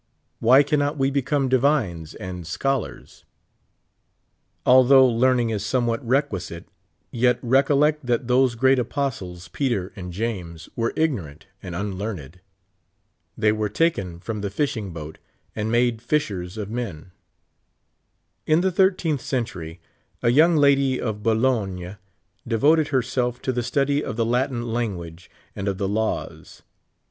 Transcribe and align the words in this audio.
Wiiy 0.41 0.65
cannot 0.65 0.97
we 0.97 1.11
become 1.11 1.47
divines 1.47 2.15
and 2.15 2.47
scholars? 2.47 3.23
Although 4.65 5.05
learn 5.05 5.39
ing 5.41 5.49
is 5.51 5.63
somewhat 5.63 6.03
requisite, 6.03 6.67
yet 7.11 7.37
recollect 7.43 8.03
that 8.07 8.25
tliose 8.25 8.57
great 8.57 8.79
apostles, 8.79 9.47
Peter 9.49 9.93
and 9.95 10.11
James, 10.11 10.67
were 10.75 10.91
ignorant 10.95 11.45
and 11.61 11.75
unlearned. 11.75 12.39
They 13.37 13.51
were 13.51 13.69
taken 13.69 14.19
from 14.19 14.41
tlie 14.41 14.51
fishing 14.51 14.91
boat, 14.91 15.19
and 15.55 15.71
ma<le 15.71 16.01
fishers 16.01 16.57
of 16.57 16.71
men. 16.71 17.11
In 18.47 18.61
the 18.61 18.71
thirteenth 18.71 19.21
century, 19.21 19.81
a 20.23 20.29
young 20.29 20.55
lady 20.55 20.99
of 20.99 21.21
Bologne 21.21 21.97
de 22.47 22.57
voted 22.57 22.87
herself 22.87 23.39
to 23.43 23.51
the 23.51 23.61
study 23.61 24.03
of 24.03 24.15
the 24.15 24.25
Latin 24.25 24.73
language 24.73 25.29
and 25.55 25.67
of 25.67 25.77
the 25.77 25.87
laws. 25.87 26.63